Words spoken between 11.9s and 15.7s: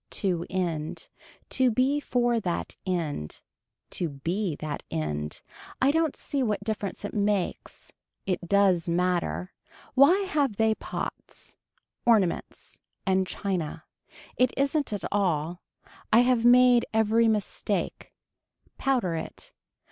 Ornaments. And china. It isn't at all.